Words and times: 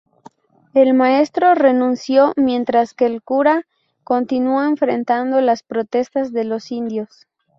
El 0.73 0.95
maestro 0.95 1.53
renunció, 1.53 2.33
mientras 2.35 2.95
que 2.95 3.05
el 3.05 3.21
cura 3.21 3.67
continuó 4.03 4.63
enfrentando 4.63 5.41
las 5.41 5.61
protestas 5.61 6.33
de 6.33 6.43
los 6.43 6.71
indios. 6.71 7.27